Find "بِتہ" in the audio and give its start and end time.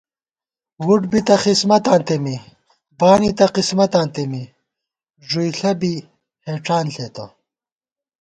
1.11-1.35